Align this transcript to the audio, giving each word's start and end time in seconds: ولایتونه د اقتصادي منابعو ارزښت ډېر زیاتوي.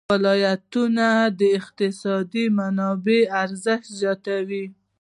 ولایتونه 0.13 1.07
د 1.39 1.41
اقتصادي 1.59 2.45
منابعو 2.59 3.29
ارزښت 3.43 3.85
ډېر 3.87 3.97
زیاتوي. 4.01 4.65